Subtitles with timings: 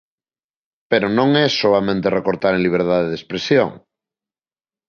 [0.91, 3.69] Pero non é soamente recortar en liberdade de expresión.